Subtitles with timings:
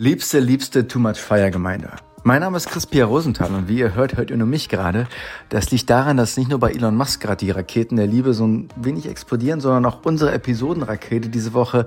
[0.00, 1.90] Liebste, liebste Too Much Fire Gemeinde.
[2.22, 5.08] Mein Name ist Chris-Pierre Rosenthal und wie ihr hört, hört ihr nur mich gerade.
[5.48, 8.46] Das liegt daran, dass nicht nur bei Elon Musk gerade die Raketen der Liebe so
[8.46, 11.84] ein wenig explodieren, sondern auch unsere Episodenrakete diese Woche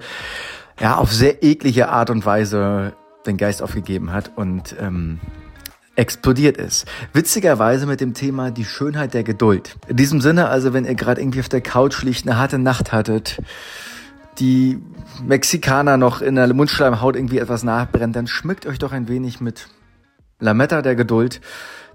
[0.77, 5.21] ja auf sehr eklige Art und Weise den Geist aufgegeben hat und ähm,
[5.95, 6.87] explodiert ist.
[7.13, 9.77] Witzigerweise mit dem Thema die Schönheit der Geduld.
[9.87, 12.91] In diesem Sinne also, wenn ihr gerade irgendwie auf der Couch liegt, eine harte Nacht
[12.91, 13.41] hattet,
[14.39, 14.81] die
[15.23, 19.67] Mexikaner noch in der Mundschleimhaut irgendwie etwas nachbrennt, dann schmückt euch doch ein wenig mit
[20.39, 21.41] Lametta der Geduld.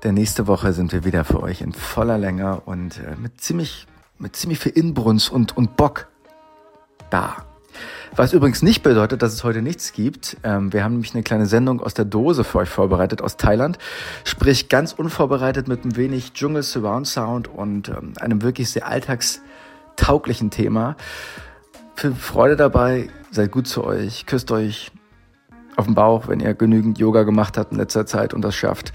[0.05, 3.87] Denn nächste Woche sind wir wieder für euch in voller Länge und äh, mit ziemlich,
[4.19, 6.09] mit ziemlich viel Inbrunst und, und Bock
[7.11, 7.37] da.
[8.14, 10.37] Was übrigens nicht bedeutet, dass es heute nichts gibt.
[10.42, 13.78] Ähm, wir haben nämlich eine kleine Sendung aus der Dose für euch vorbereitet aus Thailand.
[14.25, 20.50] Sprich ganz unvorbereitet mit ein wenig Dschungel Surround Sound und ähm, einem wirklich sehr alltagstauglichen
[20.50, 20.97] Thema
[21.96, 24.91] viel Freude dabei, seid gut zu euch, küsst euch
[25.77, 28.92] auf den Bauch, wenn ihr genügend Yoga gemacht habt in letzter Zeit und das schafft.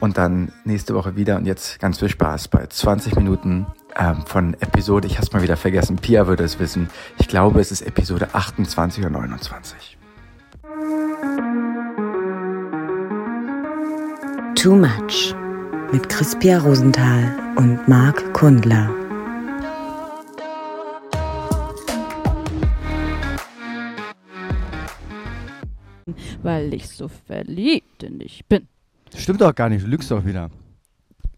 [0.00, 4.54] Und dann nächste Woche wieder und jetzt ganz viel Spaß bei 20 Minuten ähm, von
[4.60, 6.88] Episode, ich hab's mal wieder vergessen, Pia würde es wissen.
[7.18, 9.98] Ich glaube, es ist Episode 28 oder 29.
[14.54, 15.34] Too Much
[15.92, 19.07] mit Chris-Pia Rosenthal und Marc Kundler.
[26.42, 28.68] Weil ich so verliebt in dich bin.
[29.14, 30.50] Stimmt doch gar nicht, du lügst doch wieder.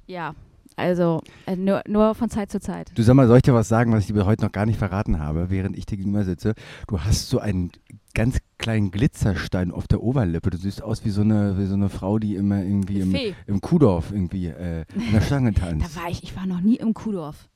[0.07, 0.35] Ja,
[0.77, 2.91] also äh, nur, nur von Zeit zu Zeit.
[2.95, 4.79] Du sag mal, soll ich dir was sagen, was ich dir heute noch gar nicht
[4.79, 6.55] verraten habe, während ich dir gegenüber sitze?
[6.89, 7.71] Du hast so einen
[8.15, 10.51] ganz kleinen Glitzerstein auf der Oberlippe.
[10.51, 13.61] Du siehst aus wie so eine, wie so eine Frau, die immer irgendwie im, im
[13.61, 15.97] Kuhdorf irgendwie äh, in der Stange tanzt.
[15.97, 17.49] da war ich, ich war noch nie im Kuhdorf.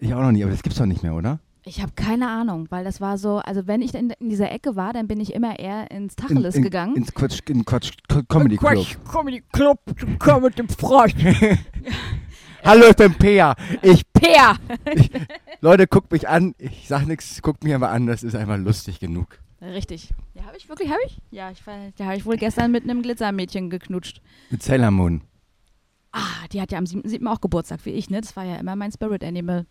[0.00, 1.38] Ich auch noch nie, aber das gibt's doch nicht mehr, oder?
[1.66, 4.76] Ich habe keine Ahnung, weil das war so, also wenn ich in, in, dieser Ecke
[4.76, 6.96] war, dann bin ich immer eher ins Tacheles in, in, gegangen.
[6.96, 7.92] Ins Quatsch, in Quatsch
[8.28, 8.74] Comedy Club.
[8.74, 9.78] Quatsch Comedy Club,
[10.18, 11.14] komm mit dem Frosch.
[12.64, 13.54] Hallo, ich bin Peer.
[13.80, 14.56] Ich Peer.
[14.94, 15.10] ich,
[15.62, 16.54] Leute, guckt mich an.
[16.58, 19.38] Ich sag nichts, guckt mich aber an, das ist einfach lustig genug.
[19.62, 20.10] Richtig.
[20.34, 21.18] Ja, habe ich wirklich, habe ich?
[21.30, 21.62] Ja, ich,
[21.96, 24.20] da habe ich wohl gestern mit einem Glitzermädchen geknutscht.
[24.50, 25.22] Mit Sailor Moon.
[26.12, 27.26] Ah, die hat ja am 7.
[27.26, 28.20] auch Geburtstag wie ich, ne?
[28.20, 29.64] Das war ja immer mein Spirit Animal.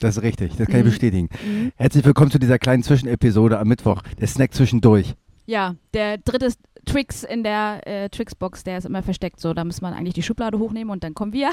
[0.00, 0.86] Das ist richtig, das kann mhm.
[0.86, 1.28] ich bestätigen.
[1.44, 1.72] Mhm.
[1.76, 5.14] Herzlich willkommen zu dieser kleinen Zwischenepisode am Mittwoch, der Snack zwischendurch.
[5.46, 6.52] Ja, der dritte
[6.84, 9.40] Tricks in der äh, Tricks-Box, der ist immer versteckt.
[9.40, 11.50] So, da muss man eigentlich die Schublade hochnehmen und dann kommen wir.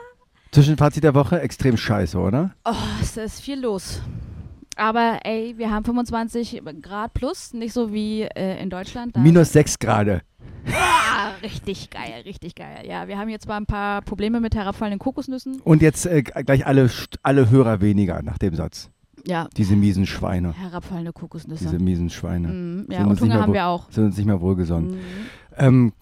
[0.50, 2.54] Zwischenfazit der Woche, extrem scheiße, oder?
[2.64, 4.00] Oh, es ist viel los.
[4.76, 9.16] Aber ey, wir haben 25 Grad plus, nicht so wie äh, in Deutschland.
[9.16, 10.22] Minus 6 Grad.
[11.44, 12.84] Richtig geil, richtig geil.
[12.88, 15.60] Ja, wir haben jetzt mal ein paar Probleme mit herabfallenden Kokosnüssen.
[15.60, 16.90] Und jetzt äh, gleich alle,
[17.22, 18.90] alle Hörer weniger nach dem Satz.
[19.26, 19.48] Ja.
[19.56, 20.54] Diese miesen Schweine.
[20.54, 21.64] Herabfallende Kokosnüsse.
[21.64, 22.48] Diese miesen Schweine.
[22.48, 23.90] Mm, ja, und Hunger haben wir auch.
[23.90, 24.92] Sind uns nicht mehr wohlgesonnen.
[24.92, 24.98] Mm.
[25.56, 25.92] Ähm,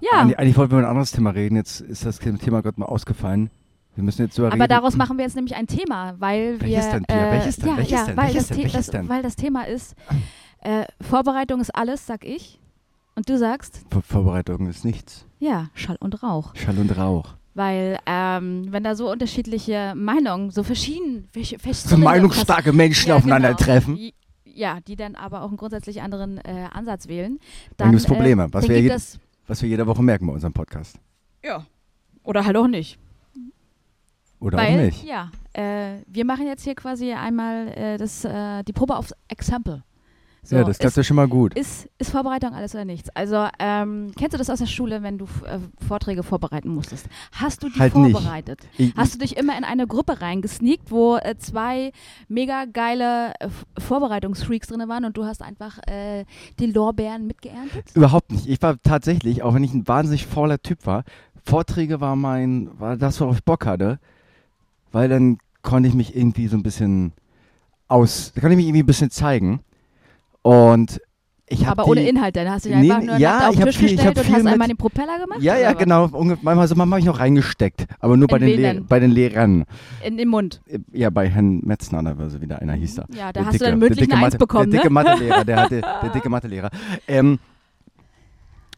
[0.00, 0.20] ja.
[0.20, 1.56] Eigentlich, eigentlich wollten wir über ein anderes Thema reden.
[1.56, 3.50] Jetzt ist das Thema gerade mal ausgefallen.
[3.94, 6.68] Wir müssen jetzt so Aber daraus machen wir jetzt nämlich ein Thema, weil wir.
[6.68, 7.28] Welches denn, Pia?
[7.28, 7.68] Äh, Welches denn?
[7.68, 8.16] Ja, Welches ja, denn?
[8.16, 8.58] Weil, Welches das denn?
[8.58, 9.08] Welches das, denn?
[9.08, 9.94] weil das Thema ist,
[10.60, 12.58] äh, Vorbereitung ist alles, sag ich.
[13.14, 13.82] Und du sagst?
[13.90, 15.26] Vor Vorbereitung ist nichts.
[15.38, 16.54] Ja, Schall und Rauch.
[16.56, 17.34] Schall und Rauch.
[17.54, 21.28] Weil, ähm, wenn da so unterschiedliche Meinungen, so verschieden,
[21.72, 23.96] so meinungsstarke Menschen ja, aufeinandertreffen.
[23.96, 24.10] Genau,
[24.54, 27.38] ja, die dann aber auch einen grundsätzlich anderen äh, Ansatz wählen.
[27.76, 28.96] Dann, dann gibt es Probleme, äh, was, wir je,
[29.46, 30.98] was wir jede Woche merken bei unserem Podcast.
[31.44, 31.66] Ja.
[32.22, 32.98] Oder halt auch nicht.
[34.40, 35.04] Oder Weil, auch nicht.
[35.04, 39.82] Ja, äh, wir machen jetzt hier quasi einmal äh, das, äh, die Probe aufs Exempel.
[40.44, 41.54] So, ja, das klappt ja schon mal gut.
[41.56, 43.08] Ist, ist Vorbereitung alles oder nichts?
[43.10, 47.06] Also, ähm, kennst du das aus der Schule, wenn du äh, Vorträge vorbereiten musstest?
[47.30, 48.58] Hast du die halt vorbereitet?
[48.76, 51.92] Ich, Hast du dich immer in eine Gruppe reingesneakt, wo äh, zwei
[52.26, 53.48] mega geile äh,
[53.78, 56.24] Vorbereitungsfreaks drin waren und du hast einfach äh,
[56.58, 57.94] die Lorbeeren mitgeerntet?
[57.94, 58.48] Überhaupt nicht.
[58.48, 61.04] Ich war tatsächlich, auch wenn ich ein wahnsinnig fauler Typ war,
[61.44, 64.00] Vorträge war mein, war das, worauf ich Bock hatte,
[64.90, 67.12] weil dann konnte ich mich irgendwie so ein bisschen
[67.86, 69.60] aus, da konnte ich mich irgendwie ein bisschen zeigen.
[70.42, 71.00] Und
[71.52, 73.76] ich Aber ohne Inhalt, dann hast du dich einfach nee, nur ja, auf den Tisch
[73.76, 75.42] viel, gestellt und hast einmal den Propeller gemacht?
[75.42, 76.08] Ja, ja, genau.
[76.08, 79.64] Manchmal, also manchmal habe ich noch reingesteckt, aber nur bei den, Le bei den Lehrern.
[80.02, 80.62] In den Mund?
[80.92, 83.04] Ja, bei Herrn Metzner, da war so wieder einer hieß da.
[83.14, 84.94] Ja, da hast dicke, du dann mündlich eine Eins bekommen, Der dicke ne?
[84.94, 86.70] Mathelehrer, der, hatte, der dicke Mathelehrer.
[87.06, 87.38] Ähm,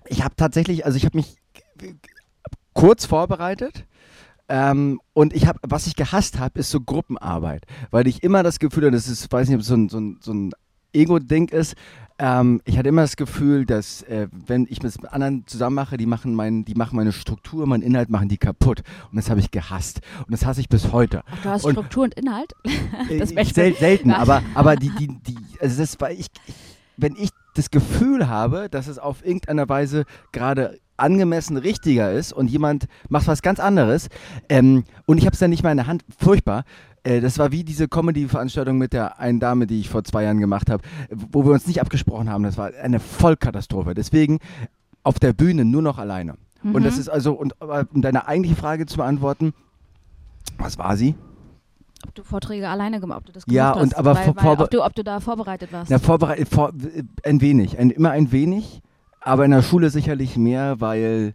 [0.08, 1.36] ich habe tatsächlich, also ich habe mich
[2.72, 3.84] kurz vorbereitet.
[4.48, 8.58] Ähm, und ich habe, was ich gehasst habe, ist so Gruppenarbeit, weil ich immer das
[8.58, 10.50] Gefühl habe, das ist, weiß nicht, ob es so ein, so ein, so ein
[10.94, 11.74] Ego-Ding ist.
[12.18, 16.06] Ähm, ich hatte immer das Gefühl, dass äh, wenn ich mit anderen zusammen mache, die
[16.06, 18.82] machen, mein, die machen meine Struktur, meinen Inhalt machen die kaputt.
[19.10, 20.00] Und das habe ich gehasst.
[20.18, 21.22] Und das hasse ich bis heute.
[21.26, 22.52] Ach, du hast und, Struktur und Inhalt?
[23.18, 26.54] das äh, sel selten, aber, aber die, die, die, also das war ich, ich
[26.96, 32.50] wenn ich das Gefühl habe, dass es auf irgendeiner Weise gerade angemessen richtiger ist und
[32.50, 34.08] jemand macht was ganz anderes
[34.48, 36.64] ähm, und ich habe es dann nicht mal in der Hand, furchtbar.
[37.04, 40.40] Äh, das war wie diese Comedy-Veranstaltung mit der einen Dame, die ich vor zwei Jahren
[40.40, 42.42] gemacht habe, wo wir uns nicht abgesprochen haben.
[42.42, 43.94] Das war eine Vollkatastrophe.
[43.94, 44.40] Deswegen
[45.02, 46.34] auf der Bühne nur noch alleine.
[46.62, 46.74] Mhm.
[46.74, 49.52] Und das ist also, und um deine eigentliche Frage zu beantworten,
[50.58, 51.14] was war sie?
[52.06, 53.82] Ob du Vorträge alleine gemacht ob du das gemacht Ja, hast.
[53.82, 55.90] und aber weil, weil, ob, du, ob du da vorbereitet warst.
[55.90, 56.72] Na, vorbereitet, vor,
[57.22, 58.82] ein wenig, ein, immer ein wenig,
[59.20, 61.34] aber in der Schule sicherlich mehr, weil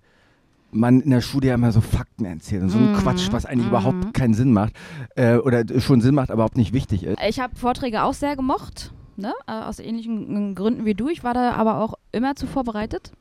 [0.71, 3.45] man in der Schule ja immer so Fakten erzählt und so ein Mhm, Quatsch, was
[3.45, 3.71] eigentlich mhm.
[3.71, 4.74] überhaupt keinen Sinn macht
[5.16, 7.18] äh, oder schon Sinn macht, aber überhaupt nicht wichtig ist.
[7.27, 9.33] Ich habe Vorträge auch sehr gemocht, ne?
[9.48, 11.10] äh, aus ähnlichen Gründen wie du.
[11.10, 13.12] Ich war da aber auch immer zu vorbereitet,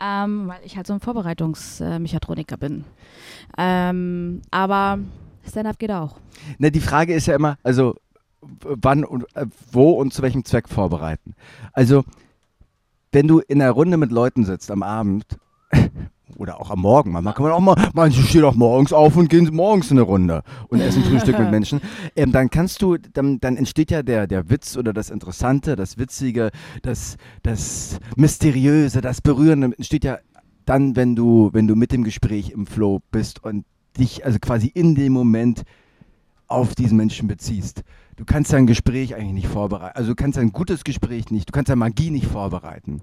[0.00, 2.84] ähm, weil ich halt so ein Vorbereitungsmechatroniker bin.
[3.56, 4.98] Ähm, aber
[5.48, 6.16] Stand-up geht auch.
[6.58, 7.94] Na, die Frage ist ja immer, also
[8.40, 11.34] wann und äh, wo und zu welchem Zweck vorbereiten.
[11.72, 12.04] Also,
[13.12, 15.24] wenn du in einer Runde mit Leuten sitzt am Abend
[16.36, 19.30] oder auch am Morgen, manchmal kann man auch mal, manche stehen auch morgens auf und
[19.30, 21.80] gehen morgens in eine Runde und essen Frühstück mit Menschen,
[22.16, 25.98] ähm, dann kannst du, dann, dann entsteht ja der, der Witz oder das Interessante, das
[25.98, 26.50] Witzige,
[26.82, 30.18] das, das Mysteriöse, das Berührende entsteht ja
[30.64, 33.64] dann, wenn du, wenn du mit dem Gespräch im Flow bist und
[33.96, 35.62] dich also quasi in dem Moment
[36.48, 37.82] auf diesen Menschen beziehst.
[38.16, 39.96] Du kannst dein Gespräch eigentlich nicht vorbereiten.
[39.96, 43.02] Also du kannst ein gutes Gespräch nicht, du kannst deine Magie nicht vorbereiten.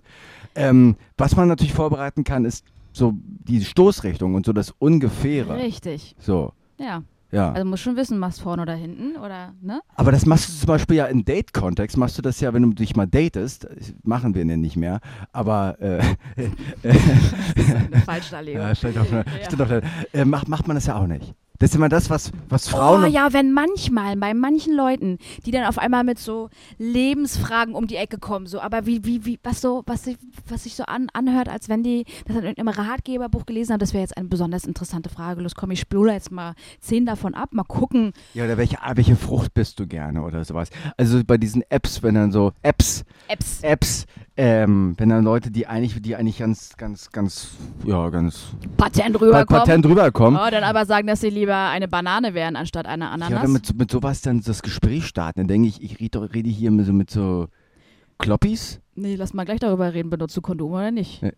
[0.55, 5.57] Ähm, was man natürlich vorbereiten kann, ist so die Stoßrichtung und so das Ungefähre.
[5.57, 6.15] Richtig.
[6.19, 7.03] So, Ja.
[7.31, 7.51] ja.
[7.51, 9.81] Also musst schon wissen, machst vorne oder hinten oder ne?
[9.95, 12.69] Aber das machst du zum Beispiel ja im Date-Kontext, machst du das ja, wenn du
[12.69, 13.67] dich mal datest,
[14.03, 14.99] machen wir denn nicht mehr,
[15.33, 16.01] aber äh,
[16.83, 18.61] Eine Falschdarlegung.
[18.61, 19.81] ja, steht auf der, steht auf der,
[20.13, 21.33] äh, macht, macht man das ja auch nicht.
[21.59, 25.51] Das ist immer das, was, was Frauen Oh ja, wenn manchmal, bei manchen Leuten, die
[25.51, 29.39] dann auf einmal mit so Lebensfragen um die Ecke kommen, so, aber wie, wie, wie,
[29.43, 30.17] was so, was sich,
[30.47, 33.93] was sich so an, anhört, als wenn die das in irgendeinem Ratgeberbuch gelesen haben, das
[33.93, 35.41] wäre jetzt eine besonders interessante Frage.
[35.41, 38.13] Los, komm, ich spule jetzt mal zehn davon ab, mal gucken.
[38.33, 40.69] Ja, oder welche, ah, welche Frucht bist du gerne oder sowas.
[40.97, 43.61] Also bei diesen Apps, wenn dann so Apps, Apps.
[43.61, 44.05] Apps,
[44.35, 47.51] ähm, wenn dann Leute, die eigentlich, die eigentlich ganz, ganz, ganz,
[47.85, 48.47] ja, ganz
[48.77, 49.61] Patent pat- rüberkommen.
[49.63, 50.39] patent rüberkommen.
[50.43, 53.39] Oh, dann aber sagen, dass sie lieber eine Banane wären, anstatt eine Ja, Ananas.
[53.43, 55.41] oder mit, mit sowas dann das Gespräch starten.
[55.41, 57.47] Dann denke ich, ich rede, rede hier mit so, mit so
[58.17, 58.79] Kloppis.
[58.95, 61.21] nee, lass mal gleich darüber reden, benutzt du Kondome oder nicht?
[61.21, 61.31] Ja.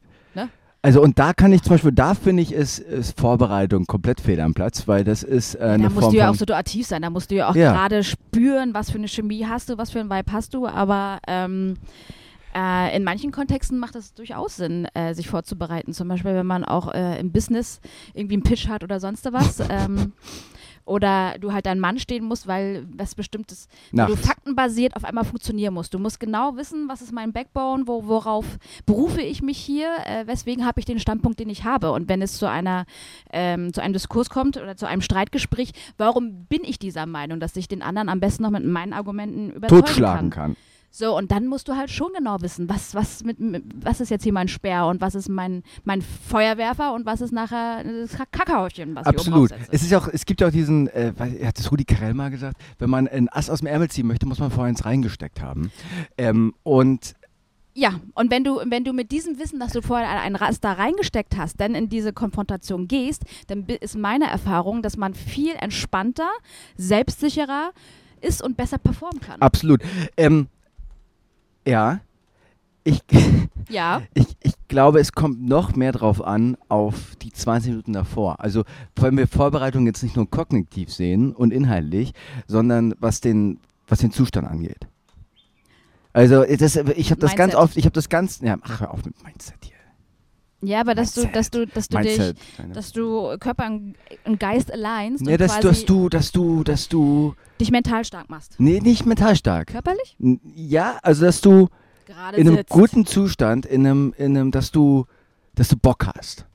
[0.81, 4.39] Also und da kann ich zum Beispiel, da finde ich, ist, ist Vorbereitung komplett fehl
[4.39, 6.85] am Platz, weil das ist äh, Ja, eine da musst Form du ja auch situativ
[6.85, 7.71] sein, da musst du ja auch Ja.
[7.71, 11.17] gerade spüren, was für eine Chemie hast du, was für ein Vibe hast du, aber
[11.27, 11.77] ähm,
[12.55, 15.93] äh, in manchen Kontexten macht es durchaus Sinn, äh, sich vorzubereiten.
[15.93, 17.81] Zum Beispiel, wenn man auch äh, im Business
[18.13, 19.59] irgendwie einen Pitch hat oder sonst was.
[19.69, 20.13] ähm,
[20.85, 25.23] oder du halt deinen Mann stehen musst, weil was bestimmtes, wo du faktenbasiert auf einmal
[25.23, 25.93] funktionieren musst.
[25.95, 28.45] Du musst genau wissen, was ist mein Backbone, wo, worauf
[28.85, 31.91] berufe ich mich hier, äh, weswegen habe ich den Standpunkt, den ich habe.
[31.91, 32.85] Und wenn es zu einer
[33.33, 37.55] ähm, zu einem Diskurs kommt oder zu einem Streitgespräch, warum bin ich dieser Meinung, dass
[37.55, 40.53] ich den anderen am besten noch mit meinen Argumenten überzeugen totschlagen kann?
[40.53, 40.55] kann.
[40.97, 44.11] So, und dann musst du halt schon genau wissen, was, was, mit, mit, was ist
[44.11, 48.17] jetzt hier mein Speer und was ist mein, mein Feuerwerfer und was ist nachher das
[48.31, 49.51] Kackhäufchen, was ich oben Absolut.
[49.71, 51.11] Es, ist auch, es gibt ja auch diesen, äh,
[51.43, 54.25] hat das Rudi Carell mal gesagt, wenn man ein Ass aus dem Ärmel ziehen möchte,
[54.25, 55.69] muss man vorher eins reingesteckt haben.
[56.17, 57.15] Ähm, und
[57.73, 61.35] Ja, und wenn du, wenn du mit diesem Wissen, dass du vorher ein Raster reingesteckt
[61.35, 66.29] hast, dann in diese Konfrontation gehst, dann ist meine Erfahrung, dass man viel entspannter,
[66.77, 67.71] selbstsicherer
[68.21, 69.41] ist und besser performen kann.
[69.41, 69.81] absolut.
[70.15, 70.47] Ähm,
[71.65, 71.99] ja,
[72.83, 73.01] ich,
[73.69, 78.39] Ja, ich, ich glaube, es kommt noch mehr drauf an, auf die 20 Minuten davor.
[78.39, 78.63] Also,
[78.95, 82.13] wenn wir Vorbereitung jetzt nicht nur kognitiv sehen und inhaltlich,
[82.47, 84.87] sondern was den, was den Zustand angeht.
[86.13, 87.55] Also, das, ich habe das ganz Mindset.
[87.55, 89.74] oft, ich habe das ganz, ja, ach, hör auf mit Mindset hier.
[90.61, 91.35] Ja, aber dass du, Mindset.
[91.35, 92.37] dass du, dass du dich, Mindset.
[92.57, 93.67] Deine- dass du Körper
[94.25, 98.29] und Geist alignst und dass, quasi dass du, dass du, dass du, dich mental stark
[98.29, 98.55] machst.
[98.57, 99.67] nee, nicht mental stark.
[99.67, 100.15] Körperlich?
[100.55, 101.69] Ja, also dass du
[102.05, 102.69] Gerade in einem sitzt.
[102.69, 105.05] guten Zustand, in einem, in einem, dass du,
[105.55, 106.45] dass du Bock hast.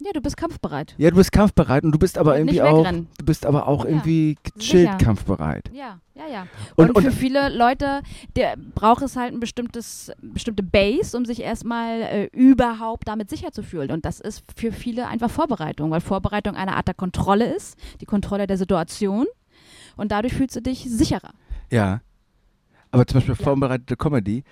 [0.00, 0.94] Ja, du bist kampfbereit.
[0.98, 3.90] Ja, du bist kampfbereit und du bist aber irgendwie auch, du bist aber auch Ja,
[3.90, 4.98] irgendwie gechillt sicher.
[4.98, 5.70] kampfbereit.
[5.72, 6.46] Ja, ja, ja.
[6.74, 8.02] Und- Und, und- für viele Leute
[8.34, 13.52] der braucht es halt ein bestimmtes, bestimmte Base, um sich erstmal äh, überhaupt damit sicher
[13.52, 13.92] zu fühlen.
[13.92, 18.06] Und das ist für viele einfach Vorbereitung, weil Vorbereitung eine Art der Kontrolle ist, die
[18.06, 19.26] Kontrolle der Situation.
[19.96, 21.30] Und dadurch fühlst du dich sicherer.
[21.70, 22.00] Ja.
[22.90, 23.44] Aber zum Beispiel Ja.
[23.44, 24.42] vorbereitete Comedy,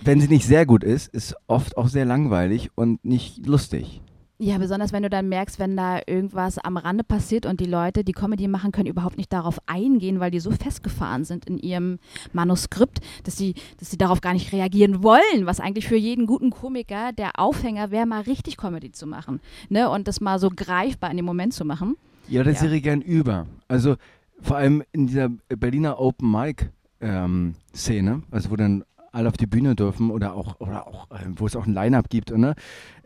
[0.00, 4.00] wenn sie nicht sehr gut ist, ist oft auch sehr langweilig und nicht lustig.
[4.44, 8.02] Ja, besonders wenn du dann merkst, wenn da irgendwas am Rande passiert und die Leute,
[8.02, 12.00] die Comedy machen, können überhaupt nicht darauf eingehen, weil die so festgefahren sind in ihrem
[12.32, 16.50] Manuskript, dass sie, dass sie darauf gar nicht reagieren wollen, was eigentlich für jeden guten
[16.50, 19.38] Komiker der Aufhänger wäre, mal richtig Comedy zu machen.
[19.68, 19.88] Ne?
[19.88, 21.96] Und das mal so greifbar in dem Moment zu machen.
[22.26, 22.72] Ja, das ja.
[22.72, 23.46] ich gern über.
[23.68, 23.94] Also
[24.40, 26.68] vor allem in dieser Berliner Open Mic
[27.00, 28.82] ähm, Szene, also wo dann
[29.12, 32.08] alle auf die Bühne dürfen oder auch, oder auch äh, wo es auch ein Line-Up
[32.08, 32.36] gibt.
[32.36, 32.54] Ne?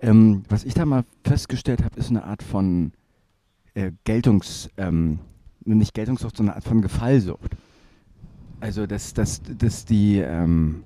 [0.00, 2.92] Ähm, was ich da mal festgestellt habe, ist eine Art von
[3.74, 5.18] äh, Geltungs, ähm,
[5.64, 7.56] nicht Geltungssucht, sondern eine Art von Gefallsucht.
[8.60, 10.84] Also, dass, dass, dass die, ähm,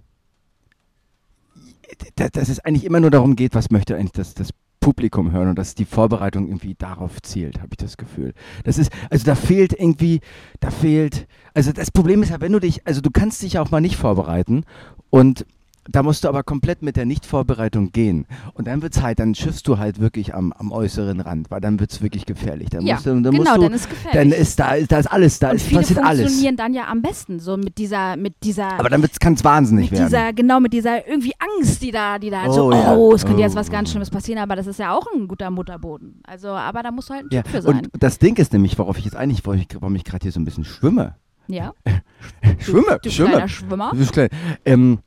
[2.17, 4.50] dass es eigentlich immer nur darum geht, was möchte eigentlich das, das
[4.81, 8.33] Publikum hören und dass die Vorbereitung irgendwie darauf zielt, habe ich das Gefühl.
[8.65, 10.21] Das ist, also da fehlt irgendwie,
[10.59, 13.71] da fehlt, also das Problem ist ja, wenn du dich, also du kannst dich auch
[13.71, 14.65] mal nicht vorbereiten
[15.11, 15.45] und
[15.88, 18.26] da musst du aber komplett mit der Nichtvorbereitung gehen.
[18.55, 21.61] Und dann wird es halt, dann schiffst du halt wirklich am, am äußeren Rand, weil
[21.61, 22.69] dann wird es wirklich gefährlich.
[22.71, 24.33] Dann ja, musst du, dann genau, musst du, dann ist gefährlich.
[24.33, 26.21] Dann ist da, da ist alles, da und ist, viele passiert alles.
[26.21, 28.79] funktionieren dann ja am besten, so mit dieser, mit dieser.
[28.79, 30.11] Aber dann kann es wahnsinnig mit werden.
[30.11, 32.95] dieser, genau, mit dieser irgendwie Angst, die da, die da Oh, so, ja.
[32.95, 33.57] oh, es könnte jetzt Oh.
[33.57, 36.21] was ganz Schlimmes passieren, aber das ist ja auch ein guter Mutterboden.
[36.25, 37.43] Also, aber da musst du halt ein ja.
[37.43, 37.76] Typ für sein.
[37.76, 40.33] Und das Ding ist nämlich, worauf ich jetzt eigentlich, warum ich, warum ich gerade hier
[40.33, 41.17] so ein bisschen schwimme.
[41.49, 41.73] Ja.
[42.59, 43.30] schwimme, Du schwimme.
[43.30, 43.90] kleiner Schwimmer.
[43.92, 44.28] Du bist klein.
[44.64, 44.99] Ähm,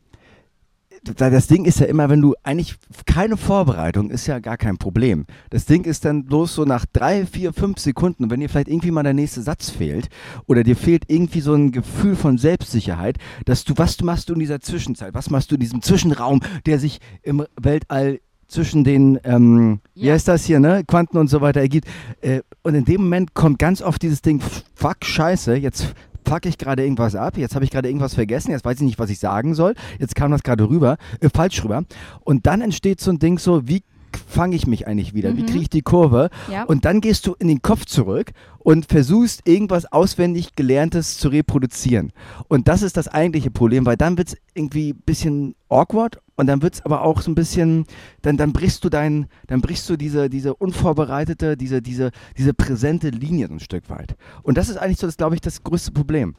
[1.17, 2.75] da- das Ding ist ja immer, wenn du eigentlich
[3.05, 5.25] keine Vorbereitung ist ja gar kein Problem.
[5.49, 8.91] Das Ding ist dann bloß so nach drei, vier, fünf Sekunden, wenn dir vielleicht irgendwie
[8.91, 10.07] mal der nächste Satz fehlt
[10.47, 14.39] oder dir fehlt irgendwie so ein Gefühl von Selbstsicherheit, dass du, was machst du in
[14.39, 15.13] dieser Zwischenzeit?
[15.13, 20.13] Was machst du in diesem Zwischenraum, der sich im Weltall zwischen den, ähm, wie Ja.
[20.13, 21.87] heißt das hier, ne, Quanten und so weiter ergibt.
[22.21, 24.41] Äh, und in dem Moment kommt ganz oft dieses Ding,
[24.75, 25.93] fuck, scheiße, jetzt
[26.25, 29.00] fuck ich gerade irgendwas ab, jetzt habe ich gerade irgendwas vergessen, jetzt weiß ich nicht,
[29.00, 31.84] was ich sagen soll, jetzt kam das gerade rüber, äh, falsch rüber.
[32.22, 33.84] Und dann entsteht so ein Ding so, wie
[34.17, 35.46] fange ich mich eigentlich wieder, wie Mhm.
[35.48, 36.29] kriege ich die Kurve?
[36.51, 36.63] Ja.
[36.63, 42.12] Und dann gehst du in den Kopf zurück und versuchst irgendwas auswendig Gelerntes zu reproduzieren.
[42.48, 46.48] Und das ist das eigentliche Problem, weil dann wird es irgendwie ein bisschen awkward und
[46.48, 47.86] dann wird es aber auch so ein bisschen,
[48.22, 53.10] dann, dann brichst du dein, dann brichst du diese, diese unvorbereitete, diese, diese, diese präsente
[53.10, 54.15] Linie so ein Stück weit.
[54.43, 56.36] Und das ist eigentlich so, das glaube ich, das größte Problem.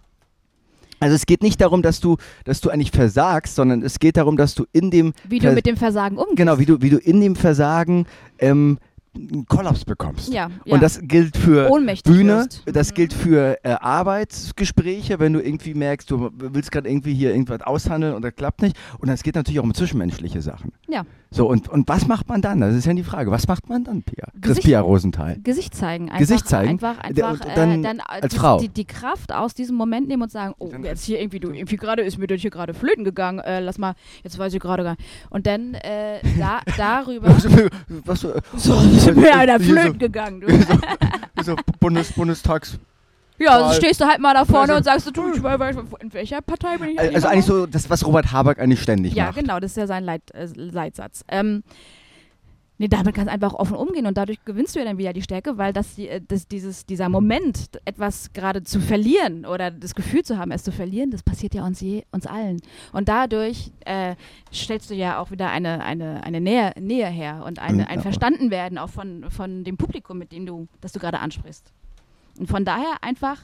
[1.01, 4.37] Also es geht nicht darum, dass du, dass du eigentlich versagst, sondern es geht darum,
[4.37, 6.37] dass du in dem Wie du Vers- mit dem Versagen umgehst.
[6.37, 8.07] Genau, wie du, wie du in dem Versagen
[8.39, 8.79] ähm,
[9.15, 10.33] einen Kollaps bekommst.
[10.33, 10.75] Ja, ja.
[10.75, 12.63] Und das gilt für Ohnmächtig Bühne, wirst.
[12.67, 12.95] das Mhm.
[12.95, 18.15] gilt für äh, Arbeitsgespräche, wenn du irgendwie merkst, du willst gerade irgendwie hier irgendwas aushandeln
[18.15, 18.77] und das klappt nicht.
[18.99, 20.73] Und das geht natürlich auch um zwischenmenschliche Sachen.
[20.89, 21.05] Ja.
[21.31, 22.61] So, und, und was macht man dann?
[22.61, 23.31] Das ist ja die Frage.
[23.31, 24.29] Was macht man dann, Pia?
[24.41, 25.37] Chris Gesicht- Pia Rosenthal.
[25.43, 26.05] Gesicht zeigen.
[26.05, 26.71] Einfach, Gesicht zeigen?
[26.71, 28.59] Einfach, Der- einfach und dann äh, dann als die, Frau.
[28.61, 31.51] Die, die Kraft aus diesem Moment nehmen und sagen, oh, Dann- jetzt hier irgendwie, du,
[31.51, 34.61] irgendwie gerade ist mir das hier gerade flöten gegangen, äh, lass mal, jetzt weiß ich
[34.61, 35.03] gerade gar nicht.
[35.31, 37.29] Und dann äh, da, darüber,
[38.05, 38.75] was, äh, so,
[39.07, 41.43] ist mir einer flöten gegangen, du.
[41.43, 42.79] so Bundes, Bundestags.
[43.39, 43.75] Ja, so Wahl.
[43.75, 46.77] stehst du halt mal da vorne Also- und sagst, du, ich weiß, in welcher Partei
[46.79, 49.39] bin ich Also eigentlich so das, was Robert Habeck eigentlich ständig Ja, macht.
[49.39, 51.25] genau, das ist ja sein Leit, äh, Leitsatz.
[51.29, 51.65] Ähm,
[52.79, 55.23] nee, damit kannst du einfach offen umgehen und dadurch gewinnst du ja dann wieder die
[55.23, 60.23] Stärke, weil das, äh, das dieses, dieser Moment, etwas gerade zu verlieren oder das Gefühl
[60.23, 62.61] zu haben, es zu verlieren, das passiert ja uns, je, uns allen.
[62.93, 64.17] Und dadurch äh,
[64.53, 68.01] stellst du ja auch wieder eine, eine, eine Nähe, Nähe her und eine, Mhm, ein.
[68.03, 71.73] Verstandenwerden auch von, von dem Publikum, mit dem du, das du gerade ansprichst.
[72.39, 73.41] Und von daher einfach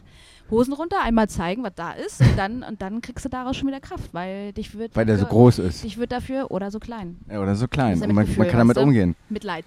[0.50, 3.69] Hosen runter, einmal zeigen, was da ist und dann, und dann kriegst du daraus schon
[3.69, 5.85] wieder Kraft, weil dich wird Weil der so groß ist.
[5.85, 7.19] ich würde dafür oder so klein.
[7.30, 7.99] Ja, oder so klein.
[7.99, 9.16] Ja Und man, mit man Gefühl, kann damit umgehen.
[9.28, 9.66] Mitleid.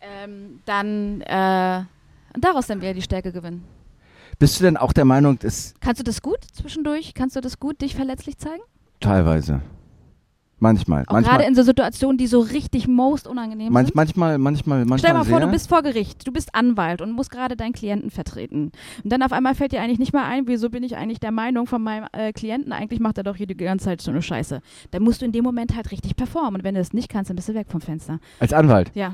[0.00, 1.84] Ähm, dann äh,
[2.34, 3.64] und daraus dann wieder die Stärke gewinnen.
[4.38, 7.14] Bist du denn auch der Meinung, dass Kannst du das gut zwischendurch?
[7.14, 8.62] Kannst du das gut, dich verletzlich zeigen?
[9.00, 9.60] teilweise,
[10.62, 13.96] manchmal, Auch gerade manchmal, in so Situationen, die so richtig most unangenehm manch, sind.
[13.96, 17.30] manchmal, manchmal, manchmal Stell mal vor, du bist vor Gericht, du bist Anwalt und musst
[17.30, 18.72] gerade deinen Klienten vertreten.
[19.04, 21.32] Und dann auf einmal fällt dir eigentlich nicht mehr ein, wieso bin ich eigentlich der
[21.32, 24.22] Meinung von meinem äh, Klienten, eigentlich macht er doch hier die ganze Zeit so eine
[24.22, 24.62] Scheiße.
[24.92, 26.56] Dann musst du in dem Moment halt richtig performen.
[26.56, 28.20] Und wenn du das nicht kannst, dann bist du weg vom Fenster.
[28.40, 28.90] als Anwalt.
[28.94, 29.12] Ja.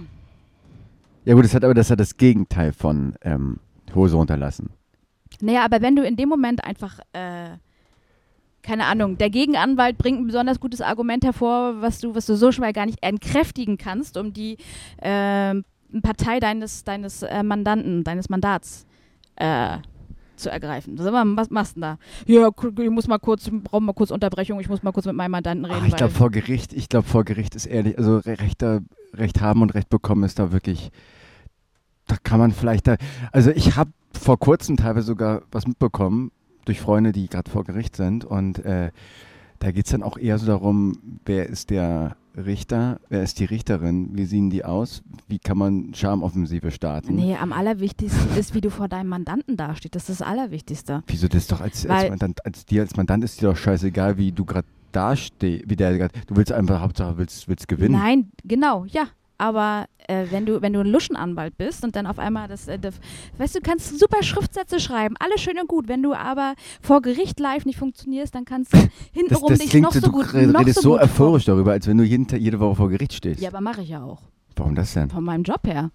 [1.24, 3.58] Ja gut, das hat aber das hat das Gegenteil von ähm,
[3.94, 4.70] Hose runterlassen.
[5.40, 7.50] Naja, aber wenn du in dem Moment einfach, äh,
[8.62, 12.52] keine Ahnung, der Gegenanwalt bringt ein besonders gutes Argument hervor, was du, was du so
[12.52, 14.56] schwer gar nicht entkräftigen kannst, um die
[15.00, 15.64] ähm,
[16.02, 18.86] Partei deines, deines äh, Mandanten, deines Mandats
[19.36, 19.78] äh,
[20.36, 20.96] zu ergreifen.
[20.98, 21.98] Sag mal, was machst du denn da?
[22.26, 22.48] Ja,
[22.84, 25.64] ich muss mal kurz, brauche mal kurz Unterbrechung, ich muss mal kurz mit meinem Mandanten
[25.64, 25.80] reden.
[25.82, 28.62] Ach, ich glaube vor Gericht, ich glaube vor Gericht ist ehrlich, also Re- Recht,
[29.14, 30.90] Recht haben und Recht bekommen ist da wirklich,
[32.06, 32.96] da kann man vielleicht da,
[33.32, 36.32] also ich habe vor kurzem teilweise sogar was mitbekommen
[36.68, 38.90] durch Freunde, die gerade vor Gericht sind und äh,
[39.60, 43.44] Da geht es dann auch eher so darum, wer ist der Richter, wer ist die
[43.44, 47.16] Richterin, wie sehen die aus, wie kann man Charmoffensive starten.
[47.16, 49.96] Nee, am allerwichtigsten ist, wie du vor deinem Mandanten dastehst.
[49.96, 51.02] Das ist das Allerwichtigste.
[51.08, 54.16] Wieso das ist doch als, als Mandant, als dir als Mandant ist dir doch scheißegal,
[54.16, 57.98] wie du gerade dastehst, wie der du willst einfach Hauptsache willst, willst gewinnen.
[57.98, 59.08] Nein, genau, ja.
[59.38, 62.78] Aber äh, wenn du wenn du ein Luschenanwalt bist und dann auf einmal das, äh,
[62.78, 62.94] das,
[63.38, 65.86] weißt du, du kannst super Schriftsätze schreiben, alles schön und gut.
[65.86, 69.70] Wenn du aber vor Gericht live nicht funktionierst, dann kannst du Das, hintenrum das dich
[69.70, 72.04] klingt noch so, so du gut, noch redest so, so euphorisch darüber, als wenn du
[72.04, 73.40] jeden, jede Woche vor Gericht stehst.
[73.40, 74.22] Ja, aber mache ich ja auch
[74.56, 75.08] Warum das denn?
[75.08, 75.90] von meinem Job her.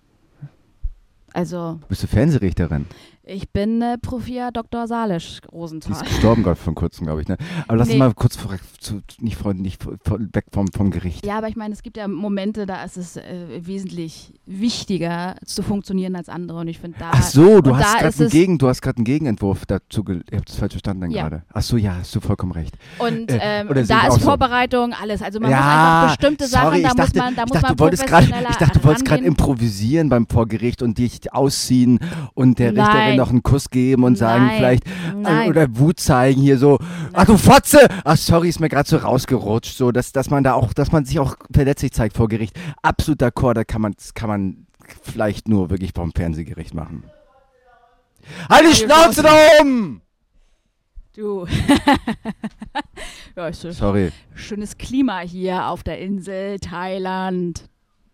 [1.34, 2.86] Also Bist du Fernsehrichterin?
[3.26, 4.88] Ich bin äh, Profia Dr.
[4.88, 5.94] Salisch Rosenthal.
[5.94, 7.28] ist gestorben gerade vor kurzem, glaube ich.
[7.28, 7.38] Ne?
[7.68, 8.00] Aber lass uns Nee.
[8.00, 9.94] mal kurz vor, zu, nicht, vor, nicht vor,
[10.34, 11.26] weg vom, vom Gericht.
[11.26, 13.22] Ja, aber ich meine, es gibt ja Momente, da ist es äh,
[13.66, 18.00] wesentlich wichtiger zu funktionieren als andere und ich finde da Ach so, du hast da
[18.00, 20.04] gerade einen, Gegen, du hast gerade einen Gegenentwurf dazu.
[20.30, 21.22] Ich habe das falsch verstanden dann Ja.
[21.30, 21.44] gerade.
[21.54, 22.76] Ach so, ja, hast du vollkommen recht.
[23.00, 24.20] Und Äh, ähm, da ist so.
[24.20, 25.22] Vorbereitung, alles.
[25.22, 27.50] Also man ja, muss einfach bestimmte Sachen, sorry, da ich dachte, muss man, da ich
[27.50, 30.82] muss dachte, man du wolltest gerade, professioneller ich dachte, du wolltest gerade improvisieren beim Vorgericht
[30.82, 32.00] und dich ausziehen
[32.34, 33.18] und der Richterin Nein.
[33.18, 34.58] noch einen Kuss geben und sagen Nein.
[34.58, 34.84] vielleicht
[35.16, 35.48] Nein.
[35.48, 36.80] äh, oder Wut zeigen hier so.
[37.14, 37.88] Ach du Fotze!
[38.04, 41.06] Ach sorry, ist mir gerade so rausgerutscht, so dass, dass man da auch, dass man
[41.06, 42.60] sich auch verletzlich zeigt vor Gericht.
[42.82, 44.68] Absolut d'accord, da kann man, kann man
[45.02, 47.04] vielleicht nur wirklich vom Fernsehgericht machen.
[48.50, 50.02] Halt die Schnauze da oben!
[51.16, 51.46] Du.
[53.36, 57.70] ja, ist so Sorry, schönes Klima hier auf der Insel Thailand.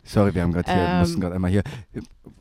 [0.10, 1.64] Sorry, wir haben gerade hier, Ähm, mussten gerade einmal hier.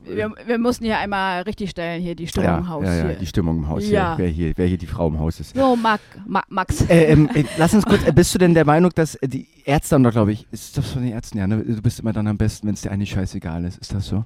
[0.03, 2.83] Wir, wir mussten hier einmal richtig stellen, hier die Stimmung ja, im Haus.
[2.85, 3.15] ja, ja, hier.
[3.15, 4.15] die Stimmung im Haus Ja.
[4.15, 5.55] hier, wer hier, wer hier die Frau im Haus ist.
[5.55, 6.81] So, Mac, Ma, Max.
[6.89, 9.47] Äh, ähm, äh, lass uns kurz, äh, bist du denn der Meinung, dass äh, die
[9.65, 11.63] Ärzte haben doch, glaube ich, ist das von den Ärzten, ja, ne?
[11.63, 14.25] du bist immer dann am besten, wenn es dir eigentlich scheißegal ist, ist das so?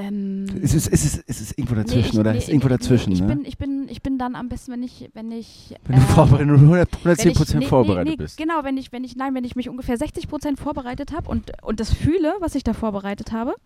[0.00, 2.32] Ähm, Ist es, ist es, ist es irgendwo dazwischen, ich- oder?
[2.32, 3.26] ist irgendwo nee, dazwischen, ich ne?
[3.26, 5.74] Bin, ich, bin, ich bin dann am besten, wenn ich, wenn ich.
[5.86, 8.16] wenn du äh, vorbereitet, wenn du 100, wenn 110 ich- Prozent nee, vorbereitet nee, nee,
[8.16, 8.36] bist.
[8.36, 11.50] Genau, wenn ich, wenn ich, nein, wenn ich mich ungefähr 60 Prozent vorbereitet habe und,
[11.62, 13.56] und das fühle, was ich da vorbereitet habe,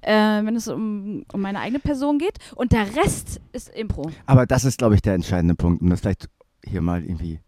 [0.00, 0.10] äh,
[0.42, 4.10] wenn es um, um meine eigene Person geht und der Rest ist Impro.
[4.24, 6.30] Aber das ist, glaube ich, der entscheidende Punkt, um das vielleicht
[6.64, 7.40] hier mal irgendwie.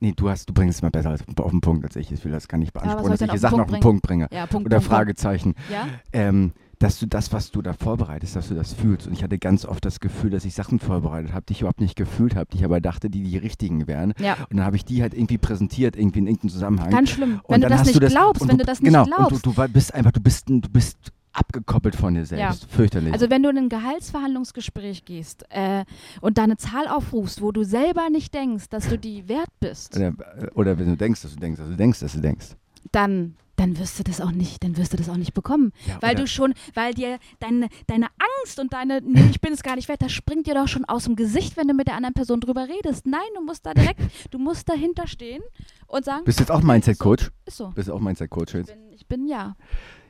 [0.00, 2.12] Nee, du hast, du bringst es mal besser auf den Punkt als ich.
[2.12, 4.28] Ich will das gar nicht beanspruchen, ich dass ich hier Sachen auf den Punkt bringe.
[4.30, 4.66] Ja, Punkt.
[4.66, 5.54] Oder Punkt, Fragezeichen.
[5.72, 5.88] Ja?
[6.12, 9.06] ähm, dass du das, was du da vorbereitest, dass du das fühlst.
[9.06, 11.80] Und ich hatte ganz oft das Gefühl, dass ich Sachen vorbereitet habe, die ich überhaupt
[11.80, 14.14] nicht gefühlt habe, die ich aber dachte, die die richtigen wären.
[14.20, 16.90] ja, Und dann habe ich die halt irgendwie präsentiert, irgendwie in irgendeinem Zusammenhang.
[16.90, 17.40] ganz schlimm.
[17.42, 19.32] und Wenn du das nicht du glaubst, und wenn du das nicht genau, glaubst.
[19.32, 20.96] Und du, du bist einfach, du bist, du bist
[21.32, 22.66] abgekoppelt von dir selbst.
[22.70, 23.12] Fürchterlich.
[23.12, 25.84] Also wenn du in ein Gehaltsverhandlungsgespräch gehst äh,
[26.20, 29.96] und da eine Zahl aufrufst, wo du selber nicht denkst, dass du die wert bist,
[29.96, 30.14] oder,
[30.54, 32.46] oder wenn du denkst, dass du denkst, dass du denkst, dass du denkst.
[32.92, 35.98] dann dann wirst du das auch nicht, dann wirst du das auch nicht bekommen, Ja,
[36.00, 38.06] weil du schon, weil dir deine deine
[38.40, 40.84] Angst und deine nee, ich bin es gar nicht wert, das springt dir doch schon
[40.86, 43.06] aus dem Gesicht, wenn du mit der anderen Person drüber redest.
[43.06, 45.42] Nein, du musst da direkt, du musst dahinter stehen
[45.86, 47.30] und sagen, Bist du jetzt auch Mindset-Coach?
[47.46, 47.70] ist so.
[47.74, 48.68] Bist du auch Mindset-Coach Ich jetzt?
[48.74, 49.56] bin, ich bin ja.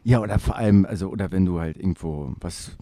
[0.05, 2.77] Ja, oder vor allem, also, oder wenn du halt irgendwo was,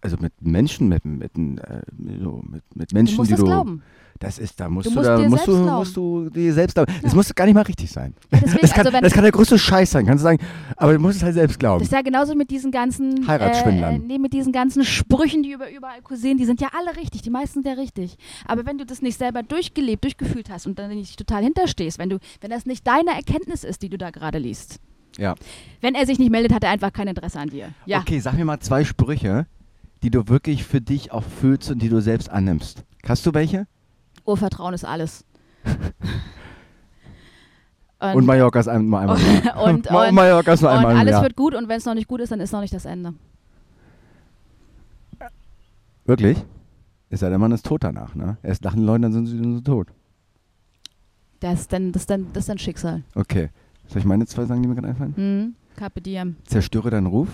[0.00, 1.82] also mit Menschen, mit, mit, äh,
[2.20, 3.82] so, mit, mit Du Menschen, musst die das du, glauben.
[4.22, 6.54] Das ist, da musst Du du, musst da, dir musst selbst du, musst du dir
[6.54, 6.92] selbst glauben.
[7.02, 7.16] Das Ja.
[7.16, 8.14] muss gar nicht mal richtig sein.
[8.30, 10.38] Deswegen, Das kann, also das kann der größte Scheiß sein, kannst du sagen,
[10.76, 11.82] aber du musst es halt selbst Das glauben.
[11.82, 13.94] ist ja genauso mit diesen ganzen Heiratsschwindlern.
[13.96, 17.22] Äh, nee, mit diesen ganzen Sprüchen, die über überall kursieren, die sind ja alle richtig,
[17.22, 18.16] die meisten sind ja richtig.
[18.46, 22.10] Aber wenn du das nicht selber durchgelebt, durchgefühlt hast und dann nicht total hinterstehst, wenn
[22.10, 24.78] du, wenn das nicht deine Erkenntnis ist, die du da gerade liest.
[25.18, 25.34] Ja.
[25.80, 27.70] Wenn er sich nicht meldet, hat er einfach kein Interesse an dir.
[27.86, 28.00] Ja.
[28.00, 29.46] Okay, sag mir mal zwei Sprüche,
[30.02, 32.84] die du wirklich für dich auch fühlst und die du selbst annimmst.
[33.06, 33.66] Hast du welche?
[34.24, 35.24] Urvertrauen ist alles.
[38.14, 39.06] Und, Mallorca ist einmal
[39.44, 39.62] Jahr.
[39.62, 41.22] und, Ma- und, Mallorca ist nur und einmal im alles Jahr.
[41.22, 43.14] wird gut und wenn es noch nicht gut ist, dann ist noch nicht das Ende.
[46.04, 46.44] Wirklich?
[47.10, 48.38] Es sei denn, man ist tot danach, ne?
[48.42, 49.88] Erst lachen die Leute, dann sind sie dann so tot.
[51.38, 53.04] Das ist dann, das dann, das dann Schicksal.
[53.14, 53.50] Okay.
[53.86, 55.14] Soll ich meine zwei sagen, die mir gerade einfallen?
[55.16, 55.54] Hm?
[55.76, 56.36] Carpe diem.
[56.44, 57.28] Zerstöre deinen Ruf.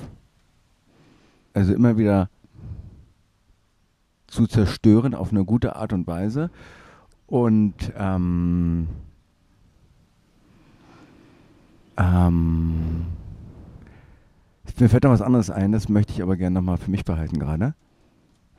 [1.55, 2.29] Also immer wieder
[4.29, 6.51] zu zerstören auf eine gute Art und Weise.
[7.27, 8.89] Und ähm,
[11.99, 13.07] ähm,
[14.79, 17.39] mir fällt noch was anderes ein, das möchte ich aber gerne nochmal für mich behalten
[17.39, 17.75] gerade.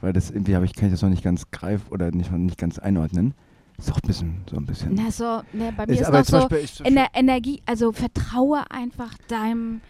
[0.02, 2.58] Weil das irgendwie habe ich, kann ich das noch nicht ganz greifen oder nicht, nicht
[2.58, 3.34] ganz einordnen.
[3.78, 4.94] Ist auch ein bisschen so ein bisschen.
[4.94, 9.14] Na so, ne, bei mir ist, aber noch so, Beispiel, der Energie, also vertraue einfach
[9.30, 9.82] deinem,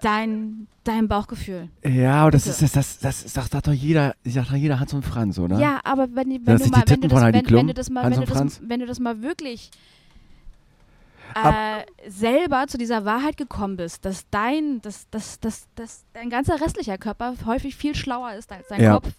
[0.00, 1.68] dein, deinem Bauchgefühl.
[1.84, 2.64] Ja, aber das Bitte.
[2.64, 5.58] ist das, das, das sagt, doch jeder, sagt doch jeder Hans und Franz, oder?
[5.58, 8.10] Ja, aber wenn, wenn, das du mal, wenn, du das, wenn, wenn, du das mal,
[8.10, 9.70] wenn, du das, wenn du das mal wirklich
[11.34, 16.60] äh, selber zu dieser Wahrheit gekommen bist, dass dein, dass, dass, dass, dass dein ganzer
[16.60, 18.94] restlicher Körper häufig viel schlauer ist als dein Ja.
[18.94, 19.12] Kopf,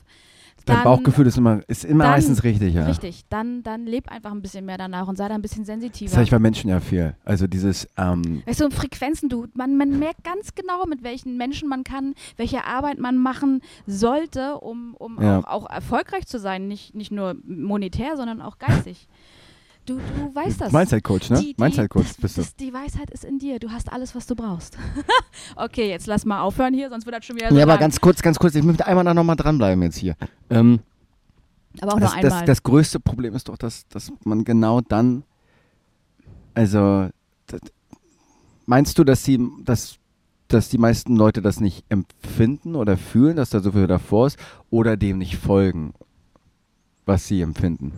[0.66, 2.86] Dein dann- Bauchgefühl ist immer, ist immer dann- meistens richtig, ja.
[2.86, 6.10] Richtig, dann, dann leb einfach ein bisschen mehr danach und sei da ein bisschen sensitiver.
[6.10, 7.16] Das habe ich bei Menschen ja viel.
[7.26, 11.68] Also dieses, ähm, Weißt du, Frequenzen, du, man, man merkt ganz genau, mit welchen Menschen
[11.70, 15.40] man kann, welche Arbeit man machen sollte, um, um Ja.
[15.40, 16.68] auch, auch erfolgreich zu sein.
[16.68, 19.08] Nicht, nicht nur monetär, sondern auch geistig.
[19.90, 20.72] Du, du weißt das.
[20.72, 21.40] Mindset-Coach, ne?
[21.40, 22.42] Die- die- Mindset-Coach das- bist du.
[22.42, 23.58] das- Die Weisheit ist in dir.
[23.60, 24.78] Du hast alles, was du brauchst.
[25.56, 27.80] okay, jetzt lass mal aufhören hier, sonst wird das schon wieder so Ja, aber lang.
[27.82, 30.16] ganz kurz, ganz kurz, ich möchte einmal noch mal dranbleiben jetzt hier.
[30.50, 30.80] Ähm,
[31.82, 32.46] aber auch das, nur das, einmal.
[32.46, 35.24] das größte Problem ist doch, dass, dass man genau dann,
[36.54, 37.10] also,
[37.48, 37.62] das,
[38.66, 39.96] meinst du, dass sie, dass,
[40.50, 44.38] dass die meisten Leute das nicht empfinden oder fühlen, dass da so viel davor ist,
[44.70, 45.94] oder dem nicht folgen,
[47.06, 47.94] was sie empfinden?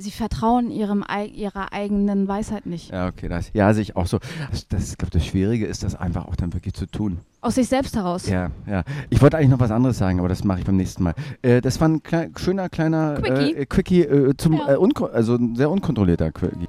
[0.00, 2.90] Sie vertrauen ihrem, ihrer eigenen Weisheit nicht.
[2.90, 4.18] Ja, okay, das, ja, sehe ich auch so.
[4.50, 7.18] Das, das, ich glaube, das Schwierige ist, das einfach auch dann wirklich zu tun.
[7.42, 8.26] Aus sich selbst heraus.
[8.28, 8.82] Ja, ja.
[9.10, 11.14] Ich wollte eigentlich noch was anderes sagen, aber das mache ich beim nächsten Mal.
[11.42, 13.54] Äh, das war ein klei schöner kleiner Quickie.
[13.54, 14.74] Äh, Quickie äh, zum Ja.
[14.74, 16.66] äh, also ein sehr unkontrollierter Quickie.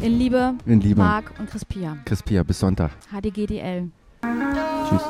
[0.00, 1.00] In Liebe, In Liebe.
[1.00, 1.96] Marc und Chris Pia.
[2.04, 2.90] Chris Pia, bis Sonntag.
[3.12, 3.90] HDGDL.
[4.88, 5.02] Tschüss.